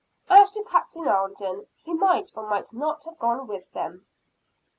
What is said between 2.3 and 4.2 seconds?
or might not have gone with them.